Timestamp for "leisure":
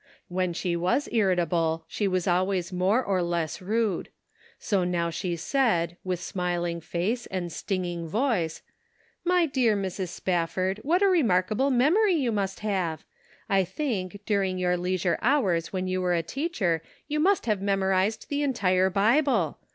14.75-15.19